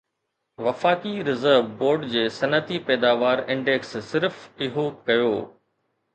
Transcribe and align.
وفاقي 0.67 1.11
reserve 1.27 1.67
board 1.81 2.07
جي 2.13 2.23
صنعتي 2.39 2.81
پيداوار 2.89 3.45
انڊيڪس 3.57 3.95
صرف 4.09 4.43
اهو 4.69 4.89
ڪيو 5.07 5.31